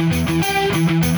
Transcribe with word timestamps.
Música 0.00 1.09